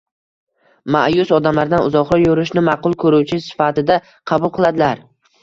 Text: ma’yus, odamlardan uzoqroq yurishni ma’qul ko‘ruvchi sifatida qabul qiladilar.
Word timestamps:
ma’yus, 0.95 1.33
odamlardan 1.37 1.85
uzoqroq 1.89 2.23
yurishni 2.23 2.65
ma’qul 2.71 2.97
ko‘ruvchi 3.05 3.41
sifatida 3.51 4.01
qabul 4.33 4.55
qiladilar. 4.59 5.07